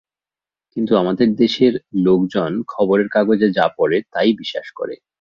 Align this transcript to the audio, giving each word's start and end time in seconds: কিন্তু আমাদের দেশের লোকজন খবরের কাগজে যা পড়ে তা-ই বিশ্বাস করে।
কিন্তু 0.77 0.93
আমাদের 0.97 1.27
দেশের 1.35 1.73
লোকজন 1.99 2.51
খবরের 2.67 3.07
কাগজে 3.09 3.47
যা 3.51 3.65
পড়ে 3.77 3.97
তা-ই 4.13 4.31
বিশ্বাস 4.37 4.67
করে। 4.75 4.95